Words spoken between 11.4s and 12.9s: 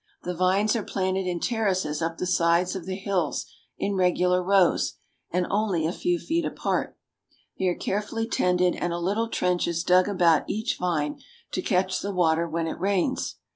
to catch the water when it